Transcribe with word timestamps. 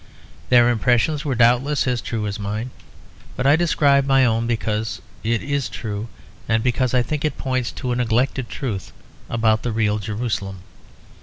Their 0.49 0.71
impressions 0.71 1.23
were 1.23 1.35
doubtless 1.35 1.85
as 1.85 2.01
true 2.01 2.25
as 2.25 2.39
mine; 2.39 2.71
but 3.35 3.45
I 3.45 3.55
describe 3.55 4.03
my 4.07 4.25
own 4.25 4.47
because 4.47 4.99
it 5.23 5.43
is 5.43 5.69
true, 5.69 6.07
and 6.49 6.63
because 6.63 6.95
I 6.95 7.03
think 7.03 7.23
it 7.23 7.37
points 7.37 7.71
to 7.73 7.91
a 7.91 7.95
neglected 7.95 8.49
truth 8.49 8.93
about 9.29 9.61
the 9.61 9.71
real 9.71 9.99
Jerusalem. 9.99 10.63